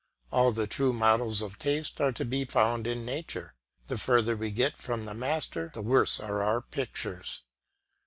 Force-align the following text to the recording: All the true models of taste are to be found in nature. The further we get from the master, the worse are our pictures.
All 0.31 0.51
the 0.51 0.65
true 0.65 0.93
models 0.93 1.43
of 1.43 1.59
taste 1.59 2.01
are 2.01 2.11
to 2.13 2.25
be 2.25 2.43
found 2.43 2.87
in 2.87 3.05
nature. 3.05 3.53
The 3.87 3.99
further 3.99 4.35
we 4.35 4.49
get 4.49 4.75
from 4.75 5.05
the 5.05 5.13
master, 5.13 5.69
the 5.75 5.83
worse 5.83 6.19
are 6.19 6.41
our 6.41 6.59
pictures. 6.59 7.43